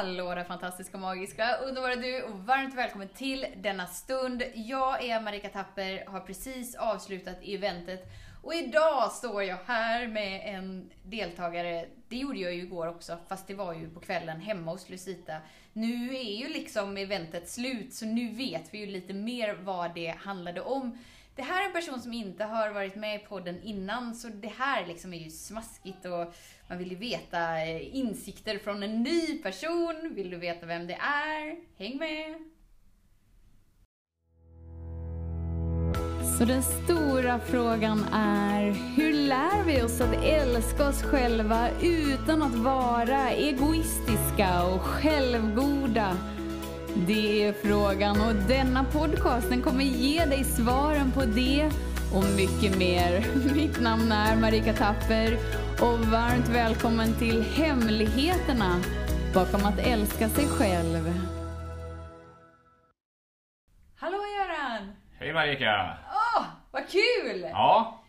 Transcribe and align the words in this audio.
Hallå 0.00 0.34
där 0.34 0.44
fantastiska, 0.44 0.98
magiska, 0.98 1.56
underbara 1.56 1.96
du 1.96 2.22
och 2.22 2.38
varmt 2.38 2.74
välkommen 2.74 3.08
till 3.08 3.46
denna 3.56 3.86
stund. 3.86 4.42
Jag 4.54 5.04
är 5.04 5.20
Marika 5.20 5.48
Tapper, 5.48 6.04
har 6.06 6.20
precis 6.20 6.74
avslutat 6.74 7.36
eventet 7.42 8.12
och 8.42 8.54
idag 8.54 9.12
står 9.12 9.42
jag 9.42 9.56
här 9.66 10.08
med 10.08 10.54
en 10.54 10.90
deltagare. 11.02 11.86
Det 12.08 12.16
gjorde 12.16 12.38
jag 12.38 12.54
ju 12.54 12.62
igår 12.62 12.86
också, 12.86 13.18
fast 13.28 13.46
det 13.46 13.54
var 13.54 13.74
ju 13.74 13.90
på 13.90 14.00
kvällen 14.00 14.40
hemma 14.40 14.70
hos 14.70 14.88
Lucita. 14.88 15.36
Nu 15.72 16.16
är 16.16 16.38
ju 16.38 16.48
liksom 16.48 16.96
eventet 16.96 17.48
slut, 17.48 17.94
så 17.94 18.06
nu 18.06 18.28
vet 18.28 18.74
vi 18.74 18.78
ju 18.78 18.86
lite 18.86 19.12
mer 19.12 19.54
vad 19.54 19.94
det 19.94 20.14
handlade 20.18 20.60
om. 20.60 20.98
Det 21.40 21.44
här 21.44 21.62
är 21.62 21.66
en 21.66 21.72
person 21.72 22.00
som 22.00 22.12
inte 22.12 22.44
har 22.44 22.70
varit 22.70 22.96
med 22.96 23.16
i 23.16 23.18
podden 23.18 23.62
innan, 23.62 24.14
så 24.14 24.28
det 24.28 24.52
här 24.58 24.86
liksom 24.86 25.14
är 25.14 25.18
ju 25.18 25.30
smaskigt 25.30 26.04
och 26.04 26.34
man 26.68 26.78
vill 26.78 26.90
ju 26.90 26.96
veta 26.96 27.62
eh, 27.62 27.96
insikter 27.96 28.58
från 28.58 28.82
en 28.82 29.02
ny 29.02 29.42
person. 29.42 30.12
Vill 30.14 30.30
du 30.30 30.36
veta 30.36 30.66
vem 30.66 30.86
det 30.86 30.94
är? 30.94 31.56
Häng 31.78 31.98
med! 31.98 32.34
Så 36.38 36.44
den 36.44 36.62
stora 36.62 37.38
frågan 37.38 38.04
är, 38.14 38.70
hur 38.96 39.12
lär 39.12 39.64
vi 39.64 39.82
oss 39.82 40.00
att 40.00 40.24
älska 40.24 40.88
oss 40.88 41.02
själva 41.02 41.68
utan 41.82 42.42
att 42.42 42.54
vara 42.54 43.30
egoistiska 43.30 44.64
och 44.64 44.80
självgoda? 44.80 46.16
Det 46.96 47.46
är 47.46 47.52
frågan 47.52 48.20
och 48.20 48.34
denna 48.34 48.84
podcasten 48.84 49.62
kommer 49.62 49.84
ge 49.84 50.24
dig 50.24 50.44
svaren 50.44 51.12
på 51.12 51.24
det 51.24 51.70
och 52.14 52.24
mycket 52.36 52.78
mer. 52.78 53.26
Mitt 53.54 53.80
namn 53.80 54.12
är 54.12 54.36
Marika 54.36 54.72
Tapper 54.72 55.38
och 55.80 55.98
varmt 55.98 56.48
välkommen 56.48 57.14
till 57.18 57.42
Hemligheterna 57.42 58.80
bakom 59.34 59.64
att 59.64 59.78
älska 59.78 60.28
sig 60.28 60.46
själv. 60.46 61.20
Hallå 63.96 64.18
Göran! 64.38 64.92
Hej 65.18 65.32
Marika! 65.32 65.98
Åh, 66.10 66.44
vad 66.70 66.82
kul! 66.88 67.46
Ja, 67.52 67.99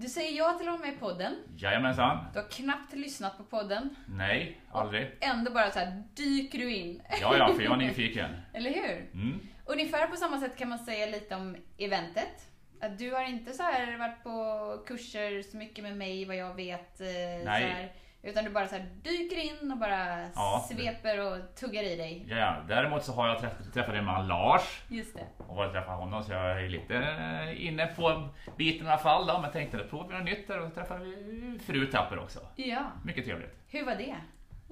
Du 0.00 0.08
säger 0.08 0.38
ja 0.38 0.52
till 0.52 0.68
att 0.68 0.72
vara 0.80 0.86
med 0.86 0.94
i 0.94 0.98
podden. 0.98 1.34
jajamensan. 1.56 2.24
Du 2.32 2.38
har 2.38 2.48
knappt 2.48 2.92
lyssnat 2.94 3.36
på 3.36 3.44
podden. 3.44 3.96
Nej, 4.08 4.60
aldrig. 4.72 5.10
Ändå 5.20 5.50
bara 5.50 5.70
så 5.70 5.78
här 5.78 6.02
dyker 6.14 6.58
du 6.58 6.74
in. 6.74 7.02
Ja, 7.20 7.36
ja, 7.36 7.54
för 7.54 7.62
jag 7.62 7.72
är 7.72 7.76
nyfiken. 7.86 8.30
Eller 8.52 8.70
hur? 8.70 9.10
Mm. 9.14 9.40
Ungefär 9.64 10.06
på 10.06 10.16
samma 10.16 10.40
sätt 10.40 10.56
kan 10.56 10.68
man 10.68 10.78
säga 10.78 11.06
lite 11.06 11.34
om 11.36 11.56
eventet. 11.78 12.48
Att 12.80 12.98
du 12.98 13.12
har 13.12 13.24
inte 13.24 13.52
så 13.52 13.62
här 13.62 13.98
varit 13.98 14.22
på 14.22 14.84
kurser 14.86 15.42
så 15.42 15.56
mycket 15.56 15.84
med 15.84 15.96
mig 15.96 16.24
vad 16.24 16.36
jag 16.36 16.54
vet. 16.54 17.00
eh, 17.00 17.06
här, 17.50 17.92
utan 18.22 18.44
du 18.44 18.50
bara 18.50 18.68
så 18.68 18.74
här 18.76 18.84
dyker 19.02 19.36
in 19.38 19.72
och 19.72 19.78
bara 19.78 20.30
Ja. 20.34 20.66
sveper 20.70 21.18
och 21.32 21.54
tuggar 21.54 21.82
i 21.82 21.96
dig. 21.96 22.24
Ja. 22.28 22.56
Däremot 22.68 23.04
så 23.04 23.12
har 23.12 23.28
jag 23.28 23.38
träffat, 23.40 23.72
träffat 23.74 23.94
en 23.94 24.04
man, 24.04 24.28
Lars, 24.28 24.82
Just 24.88 25.14
det. 25.16 25.26
och 25.48 25.56
varit 25.56 25.72
träffat 25.72 25.98
honom 25.98 26.24
så 26.24 26.32
jag 26.32 26.62
är 26.64 26.68
lite 26.68 26.96
eh, 26.96 27.66
inne 27.66 27.86
på 27.86 28.28
biten 28.56 28.86
i 28.86 28.90
alla 28.90 28.98
fall. 28.98 29.26
Då, 29.26 29.40
men 29.40 29.52
tänkte 29.52 29.80
att 29.80 29.90
provar 29.90 30.08
vi 30.08 30.14
något 30.14 30.24
nytt 30.24 30.48
där 30.48 30.60
och 30.60 30.74
träffade 30.74 31.04
vi 31.04 31.58
fru 31.66 31.86
Tapper 31.86 32.18
också. 32.18 32.40
Ja. 32.56 32.92
Mycket 33.04 33.24
trevligt. 33.24 33.54
Hur 33.68 33.84
var 33.84 33.94
det? 33.94 34.16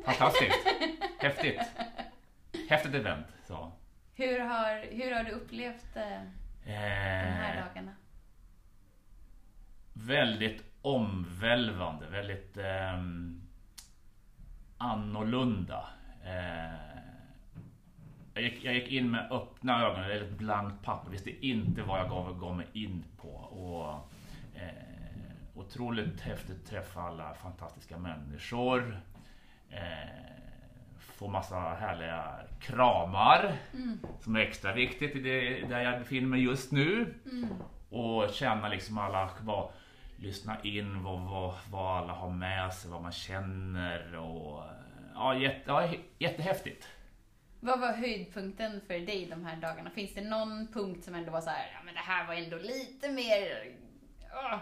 Fantastiskt. 0.04 0.66
Häftigt. 1.18 1.60
Häftigt 2.68 2.94
event. 2.94 3.26
Så. 3.46 3.72
Hur 4.14 4.40
har, 4.40 4.86
hur 4.92 5.14
har 5.14 5.24
du 5.24 5.30
upplevt 5.30 5.96
eh, 5.96 6.02
de 6.64 6.70
här 6.72 7.56
Eh, 7.56 7.64
dagarna? 7.68 7.92
väldigt 9.92 10.75
omvälvande, 10.86 12.06
väldigt 12.06 12.56
ehm, 12.56 13.42
annorlunda. 14.78 15.88
Eh, 16.24 16.98
jag, 18.34 18.42
gick, 18.42 18.64
jag 18.64 18.74
gick 18.74 18.88
in 18.88 19.10
med 19.10 19.32
öppna 19.32 19.86
ögon, 19.86 20.04
eller 20.04 20.22
ett 20.22 20.38
blankt 20.38 20.84
papper, 20.84 21.10
visste 21.10 21.46
inte 21.46 21.82
vad 21.82 22.00
jag 22.00 22.08
gav, 22.08 22.38
gav 22.38 22.56
mig 22.56 22.66
in 22.72 23.04
på. 23.16 23.28
Och, 23.28 24.10
eh, 24.60 25.54
otroligt 25.54 26.20
häftigt 26.20 26.56
att 26.62 26.70
träffa 26.70 27.00
alla 27.00 27.34
fantastiska 27.34 27.98
människor. 27.98 29.00
Eh, 29.70 30.08
få 30.98 31.28
massa 31.28 31.56
härliga 31.56 32.40
kramar, 32.60 33.52
som 34.20 34.36
är 34.36 34.40
extra 34.40 34.72
viktigt 34.72 35.16
i 35.16 35.20
det, 35.20 35.66
där 35.68 35.80
jag 35.80 35.98
befinner 35.98 36.28
mig 36.28 36.44
just 36.44 36.72
nu. 36.72 37.14
Och 37.90 38.30
känna 38.30 38.68
liksom 38.68 38.98
alla, 38.98 39.30
vad, 39.40 39.70
lyssna 40.16 40.60
in 40.62 41.02
vad, 41.02 41.20
vad, 41.20 41.54
vad 41.70 41.98
alla 41.98 42.12
har 42.12 42.30
med 42.30 42.74
sig, 42.74 42.90
vad 42.90 43.02
man 43.02 43.12
känner 43.12 44.16
och 44.16 44.62
ja, 45.14 45.38
jätte, 45.38 45.62
ja, 45.66 45.90
jättehäftigt. 46.18 46.88
Vad 47.60 47.80
var 47.80 47.92
höjdpunkten 47.92 48.80
för 48.86 48.94
dig 48.94 49.26
de 49.30 49.44
här 49.44 49.56
dagarna? 49.56 49.90
Finns 49.90 50.14
det 50.14 50.20
någon 50.20 50.68
punkt 50.72 51.04
som 51.04 51.14
ändå 51.14 51.32
var 51.32 51.40
så 51.40 51.50
här, 51.50 51.70
ja 51.74 51.78
men 51.84 51.94
det 51.94 52.00
här 52.00 52.26
var 52.26 52.34
ändå 52.34 52.56
lite 52.56 53.12
mer... 53.12 53.76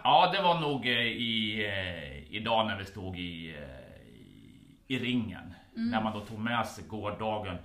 Ja, 0.03 0.31
det 0.35 0.41
var 0.41 0.59
nog 0.59 0.85
eh, 0.85 1.01
i, 1.01 1.65
eh, 1.65 2.35
idag 2.35 2.67
när 2.67 2.77
vi 2.77 2.85
stod 2.85 3.19
i, 3.19 3.55
eh, 3.55 4.07
i, 4.07 4.61
i 4.87 4.99
ringen. 4.99 5.53
När 5.73 6.01
man 6.03 6.13
då 6.13 6.25
tog 6.25 6.39
med 6.39 6.67
sig 6.67 6.83
gårdagen 6.87 7.57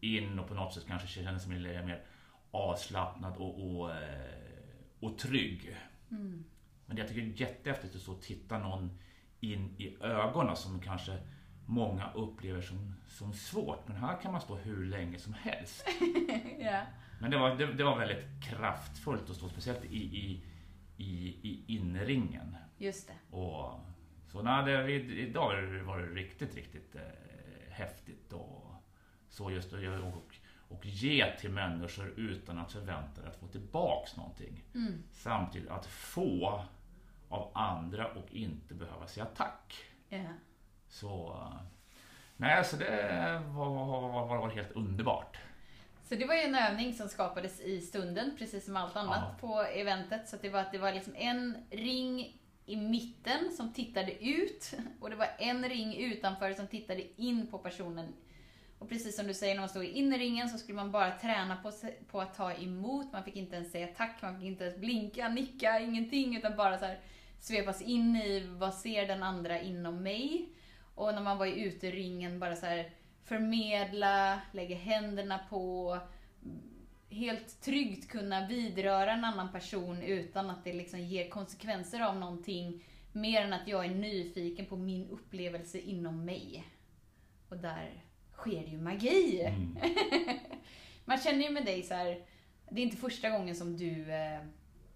in 0.00 0.38
och 0.38 0.48
på 0.48 0.54
något 0.54 0.74
sätt 0.74 0.86
kanske 0.86 1.08
kände 1.08 1.40
sig 1.40 1.58
mer, 1.58 1.82
mer 1.82 2.02
avslappnad 2.50 3.36
och, 3.36 3.80
och, 3.80 3.90
eh, 3.90 4.00
och 5.00 5.18
trygg. 5.18 5.76
Men 6.90 6.96
det 6.96 7.02
jag 7.02 7.08
tycker 7.08 7.22
är 7.22 7.40
jättehäftigt 7.40 7.94
att 7.96 8.02
så 8.02 8.14
titta 8.14 8.58
någon 8.58 8.98
in 9.40 9.74
i 9.78 9.96
ögonen 10.02 10.56
som 10.56 10.80
kanske 10.80 11.18
många 11.66 12.12
upplever 12.12 12.60
som, 12.60 12.94
som 13.08 13.32
svårt. 13.32 13.88
Men 13.88 13.96
här 13.96 14.20
kan 14.22 14.32
man 14.32 14.40
stå 14.40 14.56
hur 14.56 14.86
länge 14.86 15.18
som 15.18 15.32
helst. 15.34 15.86
Ja. 16.60 16.82
Men 17.20 17.30
det 17.30 17.38
var, 17.38 17.54
det, 17.54 17.66
det 17.72 17.84
var 17.84 17.98
väldigt 17.98 18.24
kraftfullt 18.42 19.30
att 19.30 19.36
stå 19.36 19.48
speciellt 19.48 19.84
i, 19.84 19.96
i, 19.96 20.44
i, 20.96 21.38
i 21.42 21.64
inringen. 21.66 22.56
Just 22.78 23.08
det. 23.08 23.36
Och, 23.36 23.80
så 24.26 24.42
nej, 24.42 24.64
det, 24.64 24.94
idag 25.00 25.62
var 25.82 25.98
det 25.98 26.06
riktigt, 26.06 26.54
riktigt 26.54 26.94
eh, 26.94 27.02
häftigt. 27.70 28.32
Och, 28.32 28.74
så 29.28 29.50
just 29.50 29.72
göra- 29.72 30.02
och, 30.02 30.34
och 30.68 30.86
ge 30.86 31.36
till 31.40 31.50
människor 31.50 32.08
utan 32.16 32.58
att 32.58 32.72
förvänta 32.72 33.20
dig 33.20 33.30
att 33.30 33.36
få 33.40 33.46
tillbaks 33.46 34.16
någonting. 34.16 34.64
Mm. 34.74 35.02
Samtidigt 35.10 35.70
att 35.70 35.86
få 35.86 36.64
av 37.30 37.50
andra 37.54 38.06
och 38.06 38.32
inte 38.32 38.74
behöva 38.74 39.06
säga 39.06 39.26
tack. 39.26 39.74
Ja. 40.08 40.18
Så, 40.88 41.42
nej, 42.36 42.64
så 42.64 42.76
det 42.76 43.42
var, 43.46 43.68
var, 43.68 44.26
var, 44.26 44.38
var 44.38 44.50
helt 44.50 44.72
underbart. 44.72 45.38
Så 46.08 46.14
det 46.14 46.26
var 46.26 46.34
ju 46.34 46.40
en 46.40 46.54
övning 46.54 46.94
som 46.94 47.08
skapades 47.08 47.60
i 47.60 47.80
stunden, 47.80 48.36
precis 48.38 48.64
som 48.64 48.76
allt 48.76 48.96
annat 48.96 49.40
på 49.40 49.62
eventet. 49.62 50.28
Så 50.28 50.36
det 50.42 50.48
var, 50.48 50.60
att 50.60 50.72
det 50.72 50.78
var 50.78 50.92
liksom 50.92 51.14
en 51.16 51.56
ring 51.70 52.40
i 52.66 52.76
mitten 52.76 53.52
som 53.56 53.72
tittade 53.72 54.24
ut 54.24 54.74
och 55.00 55.10
det 55.10 55.16
var 55.16 55.28
en 55.38 55.68
ring 55.68 55.96
utanför 55.96 56.52
som 56.52 56.66
tittade 56.66 57.20
in 57.22 57.46
på 57.46 57.58
personen. 57.58 58.12
Och 58.78 58.88
precis 58.88 59.16
som 59.16 59.26
du 59.26 59.34
säger, 59.34 59.54
när 59.54 59.62
man 59.62 59.68
stod 59.68 59.84
i 59.84 59.88
innerringen 59.88 60.48
så 60.48 60.58
skulle 60.58 60.76
man 60.76 60.92
bara 60.92 61.18
träna 61.18 61.56
på, 61.56 61.72
på 62.10 62.20
att 62.20 62.34
ta 62.34 62.52
emot. 62.52 63.12
Man 63.12 63.24
fick 63.24 63.36
inte 63.36 63.56
ens 63.56 63.72
säga 63.72 63.88
tack, 63.96 64.22
man 64.22 64.38
fick 64.38 64.46
inte 64.46 64.64
ens 64.64 64.76
blinka, 64.76 65.28
nicka, 65.28 65.80
ingenting. 65.80 66.36
Utan 66.36 66.56
bara 66.56 66.78
så 66.78 66.84
här 66.84 66.98
svepas 67.40 67.82
in 67.82 68.16
i 68.16 68.46
vad 68.58 68.74
ser 68.74 69.06
den 69.06 69.22
andra 69.22 69.60
inom 69.60 70.02
mig. 70.02 70.48
Och 70.94 71.14
när 71.14 71.22
man 71.22 71.38
var 71.38 71.46
i 71.46 71.60
uteringen 71.60 72.40
bara 72.40 72.56
så 72.56 72.66
här 72.66 72.90
förmedla, 73.24 74.40
lägga 74.52 74.76
händerna 74.76 75.40
på, 75.50 75.98
helt 77.10 77.60
tryggt 77.60 78.08
kunna 78.08 78.46
vidröra 78.46 79.12
en 79.12 79.24
annan 79.24 79.52
person 79.52 80.02
utan 80.02 80.50
att 80.50 80.64
det 80.64 80.72
liksom 80.72 81.00
ger 81.00 81.28
konsekvenser 81.28 82.00
av 82.00 82.16
någonting 82.16 82.84
mer 83.12 83.42
än 83.42 83.52
att 83.52 83.68
jag 83.68 83.84
är 83.84 83.94
nyfiken 83.94 84.66
på 84.66 84.76
min 84.76 85.08
upplevelse 85.08 85.78
inom 85.78 86.24
mig. 86.24 86.64
Och 87.48 87.56
där 87.56 88.04
sker 88.32 88.66
ju 88.66 88.78
magi. 88.78 89.42
Mm. 89.42 89.78
Man 91.04 91.18
känner 91.18 91.44
ju 91.44 91.50
med 91.50 91.64
dig 91.64 91.82
så 91.82 91.94
här, 91.94 92.24
det 92.70 92.80
är 92.80 92.84
inte 92.84 92.96
första 92.96 93.30
gången 93.30 93.56
som 93.56 93.76
du 93.76 94.12
eh, 94.12 94.40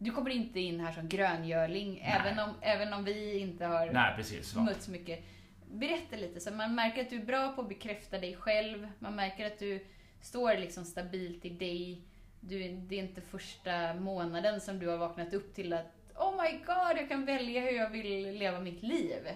du 0.04 0.10
kommer 0.10 0.30
inte 0.30 0.60
in 0.60 0.80
här 0.80 0.92
som 0.92 1.08
gröngörling, 1.08 2.00
även 2.04 2.38
om, 2.38 2.54
även 2.60 2.92
om 2.92 3.04
vi 3.04 3.38
inte 3.38 3.66
har 3.66 3.90
Nej, 3.92 4.12
precis. 4.16 4.56
Mötts 4.56 4.88
mycket. 4.88 5.24
Berätta 5.72 6.16
lite, 6.16 6.40
så 6.40 6.50
man 6.50 6.74
märker 6.74 7.02
att 7.02 7.10
du 7.10 7.16
är 7.16 7.24
bra 7.24 7.52
på 7.52 7.60
att 7.60 7.68
bekräfta 7.68 8.18
dig 8.18 8.36
själv. 8.36 8.88
Man 8.98 9.16
märker 9.16 9.46
att 9.46 9.58
du 9.58 9.86
står 10.20 10.56
liksom 10.56 10.84
stabilt 10.84 11.44
i 11.44 11.50
dig. 11.50 12.00
Du, 12.40 12.68
det 12.68 12.94
är 12.94 13.02
inte 13.02 13.20
första 13.20 13.94
månaden 13.94 14.60
som 14.60 14.78
du 14.78 14.88
har 14.88 14.96
vaknat 14.96 15.34
upp 15.34 15.54
till 15.54 15.72
att 15.72 15.86
Oh 16.14 16.42
my 16.42 16.58
god, 16.58 16.96
jag 16.96 17.08
kan 17.08 17.24
välja 17.24 17.60
hur 17.60 17.76
jag 17.76 17.90
vill 17.90 18.38
leva 18.38 18.60
mitt 18.60 18.82
liv. 18.82 19.28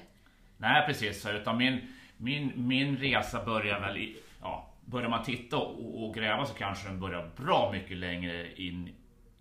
Nej, 0.57 0.87
precis. 0.87 1.27
Utan 1.27 1.57
min, 1.57 1.81
min, 2.17 2.53
min 2.57 2.97
resa 2.97 3.45
börjar 3.45 3.81
väl 3.81 3.97
i... 3.97 4.17
Ja, 4.41 4.71
börjar 4.85 5.09
man 5.09 5.25
titta 5.25 5.57
och, 5.57 6.05
och 6.05 6.15
gräva 6.15 6.47
så 6.47 6.55
kanske 6.55 6.89
den 6.89 7.01
börjar 7.01 7.31
bra 7.37 7.73
mycket 7.73 7.97
längre 7.97 8.55
in 8.55 8.95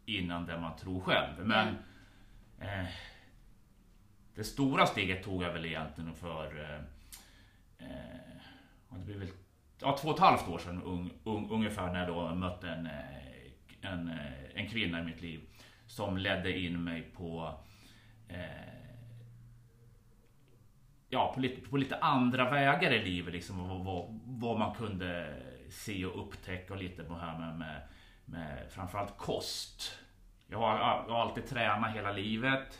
innan 0.07 0.45
det 0.45 0.59
man 0.59 0.77
tror 0.77 0.99
själv. 0.99 1.47
Men 1.47 1.67
eh, 2.59 2.87
det 4.35 4.43
stora 4.43 4.85
steget 4.85 5.23
tog 5.23 5.43
jag 5.43 5.53
väl 5.53 5.65
egentligen 5.65 6.13
för... 6.13 6.59
Eh, 6.63 6.79
eh, 7.87 8.17
det 8.89 9.05
blir 9.05 9.17
väl 9.17 9.29
ja, 9.81 9.97
två 10.01 10.07
och 10.09 10.15
ett 10.15 10.21
halvt 10.21 10.47
år 10.47 10.57
sedan 10.57 10.83
un, 10.83 11.11
un, 11.23 11.49
ungefär 11.49 11.93
när 11.93 11.99
jag 11.99 12.07
då 12.07 12.35
mötte 12.35 12.69
en, 12.69 12.85
eh, 12.85 13.91
en, 13.91 14.09
eh, 14.09 14.61
en 14.61 14.69
kvinna 14.69 14.99
i 14.99 15.03
mitt 15.03 15.21
liv 15.21 15.41
som 15.85 16.17
ledde 16.17 16.59
in 16.59 16.83
mig 16.83 17.01
på 17.01 17.59
eh, 18.27 18.67
ja, 21.09 21.31
på 21.33 21.39
lite, 21.39 21.69
på 21.69 21.77
lite 21.77 21.97
andra 21.97 22.49
vägar 22.49 22.91
i 22.91 23.03
livet. 23.03 23.33
Liksom, 23.33 23.69
vad, 23.69 23.85
vad, 23.85 24.19
vad 24.25 24.59
man 24.59 24.75
kunde 24.75 25.37
se 25.69 26.05
och 26.05 26.27
upptäcka 26.27 26.73
och 26.73 26.79
lite 26.79 27.03
på 27.03 27.13
här 27.13 27.39
med, 27.39 27.57
med, 27.57 27.81
med 28.27 28.71
framförallt 28.71 29.17
kost. 29.17 29.97
Jag 30.47 30.57
har, 30.57 30.79
jag 31.07 31.13
har 31.13 31.21
alltid 31.21 31.47
tränat 31.47 31.95
hela 31.95 32.11
livet. 32.11 32.79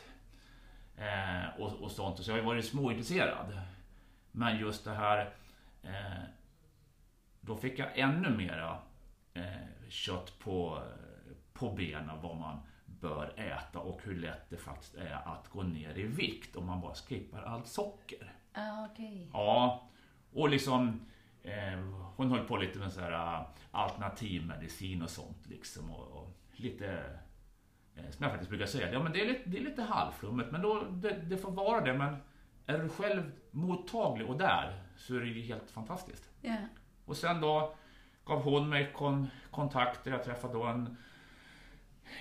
Eh, 0.96 1.60
och, 1.60 1.72
och 1.72 1.90
sånt. 1.90 2.24
Så 2.24 2.30
jag 2.30 2.36
har 2.36 2.42
varit 2.42 2.64
småintresserad. 2.64 3.60
Men 4.32 4.58
just 4.58 4.84
det 4.84 4.94
här 4.94 5.34
eh, 5.82 6.22
Då 7.40 7.56
fick 7.56 7.78
jag 7.78 7.98
ännu 7.98 8.30
mera 8.30 8.78
eh, 9.34 9.88
kött 9.88 10.38
på, 10.38 10.82
på 11.52 11.72
benen 11.72 12.22
vad 12.22 12.36
man 12.36 12.60
bör 12.86 13.32
äta 13.36 13.78
och 13.78 14.00
hur 14.04 14.20
lätt 14.20 14.50
det 14.50 14.56
faktiskt 14.56 14.94
är 14.94 15.12
att 15.24 15.48
gå 15.48 15.62
ner 15.62 15.98
i 15.98 16.02
vikt 16.02 16.56
om 16.56 16.66
man 16.66 16.80
bara 16.80 16.94
skippar 16.94 17.42
allt 17.42 17.66
socker. 17.66 18.32
Ah, 18.52 18.86
okay. 18.86 19.26
Ja, 19.32 19.88
och 20.32 20.48
liksom 20.48 21.10
hon 22.16 22.30
höll 22.30 22.44
på 22.44 22.56
lite 22.56 22.78
med 22.78 22.92
så 22.92 23.00
här 23.00 23.44
alternativmedicin 23.70 25.02
och 25.02 25.10
sånt 25.10 25.46
liksom 25.46 25.90
och, 25.90 26.22
och 26.22 26.34
lite 26.52 27.18
Eh, 27.98 28.10
som 28.10 28.22
jag 28.22 28.30
faktiskt 28.30 28.50
brukar 28.50 28.66
säga, 28.66 28.92
ja 28.92 29.02
men 29.02 29.12
det 29.12 29.20
är 29.20 29.26
lite, 29.26 29.42
det 29.44 29.58
är 29.58 29.62
lite 29.62 29.82
halvflummigt 29.82 30.50
men 30.50 30.62
då, 30.62 30.82
det, 30.90 31.10
det, 31.10 31.36
får 31.36 31.50
vara 31.50 31.80
det. 31.80 31.94
Men 31.94 32.16
är 32.66 32.78
du 32.78 32.88
själv 32.88 33.32
mottaglig 33.50 34.28
och 34.28 34.38
där 34.38 34.82
så 34.96 35.14
är 35.14 35.20
det 35.20 35.26
ju 35.26 35.42
helt 35.42 35.70
fantastiskt. 35.70 36.30
Yeah. 36.42 36.64
Och 37.04 37.16
sen 37.16 37.40
då 37.40 37.74
gav 38.24 38.42
hon 38.42 38.68
mig 38.68 38.92
kon, 38.92 39.30
kontakter. 39.50 40.10
Jag 40.10 40.24
träffade 40.24 40.54
då 40.54 40.64
en 40.64 40.96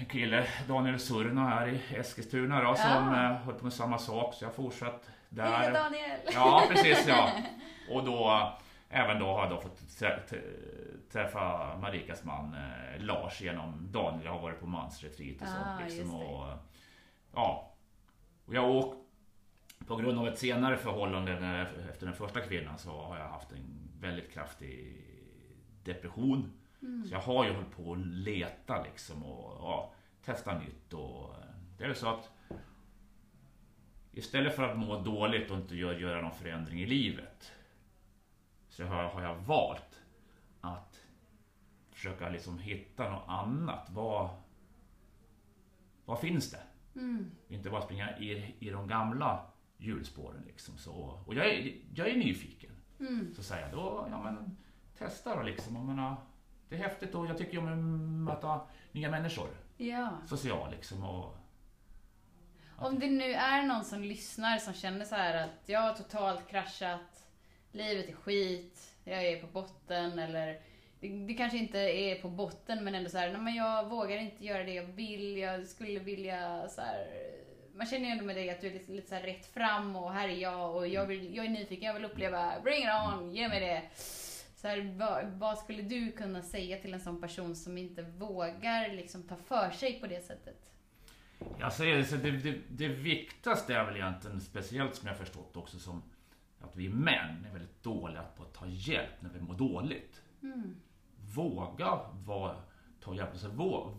kille, 0.10 0.48
Daniel 0.68 1.00
Surna 1.00 1.50
här 1.50 1.68
i 1.68 1.96
Eskilstuna 1.96 2.64
då, 2.64 2.76
som 2.76 2.90
ja. 2.90 3.34
höll 3.34 3.54
på 3.54 3.64
med 3.64 3.74
samma 3.74 3.98
sak. 3.98 4.34
Så 4.34 4.46
jag 4.46 4.56
fortsatt 4.56 5.10
där. 5.30 5.46
Hej 5.46 5.74
Daniel! 5.74 6.20
Ja, 6.34 6.64
precis 6.70 7.08
ja. 7.08 7.32
Och 7.92 8.04
då 8.04 8.54
även 8.90 9.20
då 9.20 9.26
har 9.26 9.42
jag 9.42 9.50
då 9.50 9.62
fått 9.62 10.00
träffa 11.12 11.78
Marikas 11.78 12.24
man 12.24 12.54
eh, 12.54 13.04
Lars 13.04 13.42
genom 13.42 13.92
Daniel. 13.92 14.26
Jag 14.26 14.32
har 14.32 14.42
varit 14.42 14.60
på 14.60 14.68
mansretreat 14.68 15.42
och 15.42 15.48
ah, 15.48 15.78
sånt. 15.78 15.92
Liksom, 15.92 16.16
och, 16.16 16.48
ja. 17.34 17.74
Och 18.46 18.54
jag 18.54 18.70
åkt 18.70 18.98
på 19.88 19.96
grund 19.96 20.20
av 20.20 20.28
ett 20.28 20.40
senare 20.40 20.78
förhållande 20.78 21.32
efter 21.90 22.06
den 22.06 22.16
första 22.16 22.42
kvinnan 22.42 22.78
så 22.78 23.02
har 23.02 23.18
jag 23.18 23.28
haft 23.28 23.52
en 23.52 23.90
väldigt 24.00 24.32
kraftig 24.32 25.04
depression. 25.84 26.54
Mm. 26.82 27.06
Så 27.06 27.14
jag 27.14 27.20
har 27.20 27.46
ju 27.46 27.54
hållit 27.54 27.76
på 27.76 27.94
att 27.94 28.08
leta 28.08 28.84
liksom 28.84 29.24
och 29.24 29.58
ja, 29.62 29.94
testa 30.26 30.60
nytt. 30.60 30.94
Och, 30.94 31.36
det 31.78 31.84
är 31.84 31.94
så 31.94 32.08
att 32.08 32.32
istället 34.12 34.56
för 34.56 34.64
att 34.64 34.78
må 34.78 35.00
dåligt 35.00 35.52
och 35.52 35.58
inte 35.58 35.76
göra 35.76 36.22
någon 36.22 36.32
förändring 36.32 36.82
i 36.82 36.86
livet 36.86 37.52
så 38.78 38.86
har, 38.86 39.04
har 39.04 39.22
jag 39.22 39.36
valt 39.36 40.02
att 40.62 41.06
försöka 41.92 42.30
liksom 42.30 42.60
hitta 42.60 43.10
något 43.10 43.24
annat. 43.28 43.90
Vad, 43.90 44.30
vad 46.06 46.20
finns 46.20 46.52
det? 46.52 46.62
Mm. 46.96 47.32
Inte 47.48 47.70
bara 47.70 47.82
springa 47.82 48.18
i, 48.18 48.56
i 48.60 48.70
de 48.70 48.88
gamla 48.88 49.46
hjulspåren. 49.78 50.44
Liksom. 50.48 50.78
Så, 50.78 51.20
och 51.26 51.36
jag 51.36 51.46
är, 51.46 51.74
jag 51.96 52.08
är 52.08 52.18
nyfiken. 52.18 52.72
Mm. 53.00 53.34
Så 53.36 53.44
säger 53.44 53.64
jag 53.64 53.72
då, 53.72 54.08
ja 54.12 54.24
men 54.24 54.58
testa 54.98 55.36
då 55.36 55.42
liksom. 55.44 55.76
Jag 55.76 55.86
menar, 55.86 56.16
det 56.70 56.76
är 56.76 56.80
häftigt 56.80 57.16
och 57.16 57.28
jag 57.28 57.38
tycker 57.38 57.58
om 57.58 57.68
att 57.68 58.36
möta 58.36 58.62
nya 58.92 59.12
människor. 59.12 59.50
Ja. 59.78 60.18
Social 60.28 60.72
liksom. 60.72 61.04
Och, 61.04 61.38
om 62.78 63.00
det 63.00 63.10
nu 63.10 63.34
är 63.34 63.64
någon 63.64 63.86
som 63.86 64.02
lyssnar 64.02 64.58
som 64.58 64.74
känner 64.74 65.06
så 65.06 65.16
här 65.16 65.44
att 65.44 65.70
jag 65.70 65.80
har 65.80 65.94
totalt 65.94 66.48
kraschat, 66.48 67.17
livet 67.78 68.10
är 68.10 68.14
skit, 68.14 68.94
jag 69.04 69.26
är 69.26 69.42
på 69.42 69.48
botten 69.48 70.20
eller 70.20 70.60
det, 71.00 71.08
det, 71.08 71.34
kanske 71.34 71.58
inte 71.58 71.80
är 71.80 72.22
på 72.22 72.30
botten 72.30 72.84
men 72.84 72.96
ändå 72.96 73.10
så 73.10 73.18
här, 73.18 73.32
nej, 73.32 73.42
men 73.42 73.56
jag 73.56 73.90
vågar 73.90 74.18
inte 74.18 74.46
göra 74.46 74.64
det 74.64 74.74
jag 74.74 74.84
vill, 74.84 75.38
jag 75.38 75.68
skulle 75.68 76.00
vilja 76.00 76.68
så 76.70 76.82
här, 76.82 77.08
man 77.76 77.88
känner 77.88 78.06
ju 78.06 78.12
ändå 78.12 78.26
med 78.26 78.36
dig 78.36 78.50
att 78.50 78.62
du 78.62 78.68
är 78.68 78.74
lite, 78.74 78.92
lite 78.92 79.08
så 79.08 79.16
här 79.16 79.22
rätt 79.22 79.46
fram 79.46 79.96
och 79.96 80.14
här 80.14 80.30
är 80.30 80.36
jag 80.36 80.76
och 80.76 80.88
jag, 80.88 81.06
vill, 81.06 81.36
jag 81.36 81.46
är 81.46 81.50
nyfiken, 81.50 81.88
jag 81.88 81.94
vill 81.94 82.06
uppleva, 82.06 82.60
bring 82.64 82.84
it 82.84 82.90
on, 83.08 83.36
ge 83.36 83.48
mig 83.48 83.60
det. 83.60 83.84
Så 84.56 84.68
här, 84.68 84.96
vad, 84.98 85.26
vad, 85.26 85.58
skulle 85.58 85.82
du 85.82 86.12
kunna 86.12 86.42
säga 86.42 86.78
till 86.78 86.94
en 86.94 87.00
sån 87.00 87.22
person 87.22 87.56
som 87.56 87.78
inte 87.78 88.02
vågar 88.02 88.94
liksom 88.94 89.24
ta 89.24 89.36
för 89.36 89.72
sig 89.72 90.00
på 90.00 90.08
det 90.08 90.26
sättet? 90.26 90.72
Jag 91.60 91.74
säger 91.74 92.04
så 92.04 92.16
det, 92.16 92.32
det, 92.32 92.56
det 92.70 92.88
viktigaste 92.88 93.74
är 93.74 93.86
väl 93.86 93.96
egentligen, 93.96 94.42
speciellt 94.42 94.96
som 94.96 95.08
jag 95.08 95.18
förstått 95.18 95.58
också 95.58 95.80
som 95.80 96.04
att 96.70 96.76
vi 96.76 96.90
män 96.90 97.46
är 97.46 97.52
väldigt 97.52 97.84
dåliga 97.84 98.24
på 98.38 98.44
att 98.44 98.54
ta 98.54 98.68
hjälp 98.68 99.22
när 99.22 99.30
vi 99.30 99.42
mår 99.42 99.54
dåligt. 99.54 100.22
Mm 100.44 100.76
våga 101.36 102.00
vara, 102.26 102.56
ta 103.00 103.16
hjälp 103.16 103.38
sig, 103.38 103.50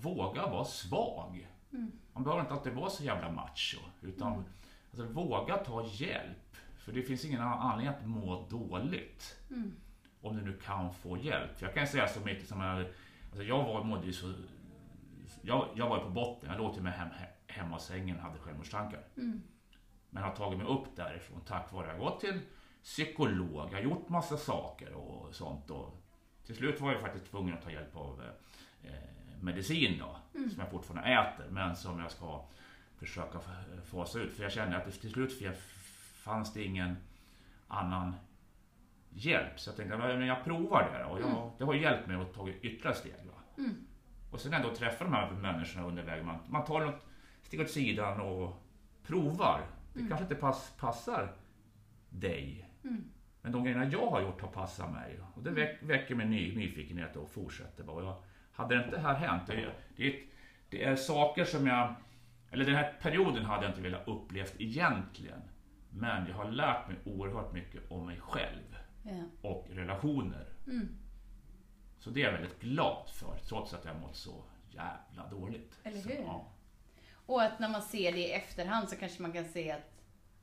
våga 0.01 0.47
vara 0.47 0.65
svag. 0.65 1.49
Mm. 1.73 1.93
Man 2.13 2.25
behöver 2.25 2.43
inte 2.43 2.55
alltid 2.55 2.73
vara 2.73 2.91
så 2.91 3.05
jävla 3.05 3.31
macho. 3.31 3.79
Utan 4.01 4.33
mm. 4.33 4.45
alltså, 4.91 5.07
våga 5.07 5.57
ta 5.57 5.87
hjälp. 5.87 6.57
För 6.79 6.93
det 6.93 7.03
finns 7.03 7.25
ingen 7.25 7.41
anledning 7.41 7.89
att 7.89 8.07
må 8.07 8.47
dåligt. 8.51 9.37
Mm. 9.51 9.73
Om 10.21 10.37
du 10.37 10.43
nu 10.43 10.53
kan 10.53 10.95
få 10.95 11.19
hjälp. 11.19 11.59
För 11.59 11.67
jag 11.67 11.75
kan 11.75 11.87
säga 11.87 12.09
så 12.09 12.21
mycket 12.21 12.49
som 12.49 12.61
jag, 12.61 12.87
alltså 13.27 13.43
jag 13.43 13.65
var, 13.65 13.85
mådde 13.85 14.07
ju 14.07 14.13
så, 14.13 14.35
jag, 15.43 15.69
jag 15.75 15.89
var 15.89 15.99
på 15.99 16.11
botten. 16.11 16.51
Jag 16.51 16.59
låg 16.59 16.75
till 16.75 16.83
mig 16.83 16.93
hem, 16.93 17.09
hemma 17.47 17.77
i 17.77 17.81
sängen 17.81 18.17
och 18.17 18.23
hade 18.23 18.39
självmordstankar. 18.39 19.05
Mm. 19.17 19.43
Men 20.11 20.23
har 20.23 20.37
tagit 20.37 20.59
mig 20.59 20.67
upp 20.67 20.97
därifrån 20.97 21.41
tack 21.47 21.73
vare 21.73 21.87
att 21.87 21.93
jag 21.93 22.01
gått 22.01 22.21
till 22.21 22.41
psykolog, 22.89 23.69
jag 23.71 23.77
har 23.77 23.81
gjort 23.81 24.09
massa 24.09 24.37
saker 24.37 24.93
och 24.93 25.35
sånt. 25.35 25.71
Och 25.71 26.03
till 26.47 26.57
slut 26.57 26.81
var 26.81 26.93
jag 26.93 27.01
faktiskt 27.01 27.31
tvungen 27.31 27.55
att 27.55 27.63
ta 27.63 27.71
hjälp 27.71 27.97
av 27.97 28.23
eh, 28.83 28.93
medicin 29.41 29.99
då, 29.99 30.17
mm. 30.39 30.51
som 30.51 30.61
jag 30.61 30.71
fortfarande 30.71 31.11
äter, 31.11 31.47
men 31.51 31.77
som 31.77 31.99
jag 31.99 32.11
ska 32.11 32.45
försöka 32.99 33.41
fasa 33.85 34.19
ut. 34.19 34.33
För 34.33 34.43
jag 34.43 34.53
kände 34.53 34.77
att 34.77 34.85
det 34.85 34.91
till 34.91 35.13
slut 35.13 35.43
fanns 36.15 36.53
det 36.53 36.65
ingen 36.65 36.97
annan 37.69 38.15
hjälp. 39.11 39.61
Så 39.61 39.71
jag 39.71 39.77
tänkte 39.77 39.97
att 39.97 40.27
jag 40.27 40.45
provar 40.45 40.91
det. 40.93 41.05
Och 41.05 41.21
jag, 41.21 41.31
mm. 41.31 41.51
det 41.59 41.65
har 41.65 41.75
hjälpt 41.75 42.07
mig 42.07 42.17
att 42.17 42.35
ta 42.35 42.49
ytterligare 42.49 42.95
steg. 42.95 43.15
Mm. 43.59 43.87
Och 44.31 44.41
sen 44.41 44.53
ändå 44.53 44.75
träffa 44.75 45.05
de 45.05 45.13
här 45.13 45.31
människorna 45.31 45.87
under 45.87 46.03
vägen. 46.03 46.27
Man, 46.27 46.39
man 46.49 46.65
tar 46.65 46.81
något 46.81 47.07
steg 47.43 47.61
åt 47.61 47.71
sidan 47.71 48.21
och 48.21 48.65
provar. 49.03 49.61
Det 49.93 49.99
mm. 49.99 50.09
kanske 50.09 50.25
inte 50.25 50.35
pass, 50.35 50.73
passar 50.79 51.37
dig. 52.09 52.68
Mm. 52.85 53.05
Men 53.43 53.53
de 53.53 53.65
grejerna 53.65 53.85
jag 53.85 54.11
har 54.11 54.23
gjort 54.23 54.41
har 54.41 54.49
passat 54.49 54.93
mig. 54.93 55.19
Och 55.35 55.43
det 55.43 55.51
väck, 55.51 55.79
väcker 55.83 56.15
mig 56.15 56.27
ny, 56.27 56.57
nyfikenhet 56.57 57.17
och 57.17 57.31
fortsätter 57.31 57.85
bara. 57.85 58.05
Jag, 58.05 58.23
hade 58.53 58.75
det 58.75 58.85
inte 58.85 58.97
det 58.97 59.03
här 59.03 59.15
hänt, 59.15 59.43
det 59.47 59.53
är, 59.53 59.75
det, 59.97 60.07
är, 60.07 60.23
det 60.69 60.85
är 60.85 60.97
saker 60.97 61.45
som 61.45 61.67
jag... 61.67 61.95
Eller 62.51 62.65
den 62.65 62.75
här 62.75 62.93
perioden 63.01 63.45
hade 63.45 63.63
jag 63.63 63.71
inte 63.71 63.83
velat 63.83 64.09
upplevt 64.09 64.55
egentligen. 64.59 65.41
Men 65.91 66.27
jag 66.29 66.35
har 66.35 66.51
lärt 66.51 66.89
mig 66.89 66.97
oerhört 67.05 67.53
mycket 67.53 67.91
om 67.91 68.07
mig 68.07 68.21
själv. 68.21 68.79
Yeah. 69.07 69.25
Och 69.43 69.67
relationer. 69.71 70.47
Mm. 70.67 70.89
Så 71.99 72.11
det 72.11 72.23
är 72.23 72.25
jag 72.25 72.33
väldigt 72.33 72.61
glad 72.61 73.09
för, 73.09 73.39
trots 73.49 73.75
att 73.75 73.85
jag 73.85 74.01
mått 74.01 74.17
så 74.17 74.45
jävla 74.71 75.29
dåligt. 75.31 75.81
Eller 75.83 75.97
hur? 75.97 76.17
Så, 76.17 76.23
ja. 76.27 76.53
Och 77.27 77.43
att 77.43 77.59
när 77.59 77.69
man 77.69 77.83
ser 77.83 78.13
det 78.13 78.19
i 78.19 78.33
efterhand 78.33 78.89
så 78.89 78.97
kanske 78.97 79.23
man 79.23 79.33
kan 79.33 79.45
se 79.45 79.71
att 79.71 79.98